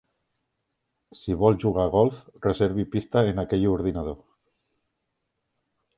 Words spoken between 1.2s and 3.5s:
vol jugar a golf, reservi pista en